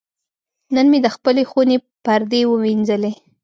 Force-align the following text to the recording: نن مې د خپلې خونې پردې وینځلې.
نن 0.75 0.85
مې 0.91 0.99
د 1.05 1.07
خپلې 1.15 1.43
خونې 1.49 1.77
پردې 2.05 2.41
وینځلې. 2.47 3.11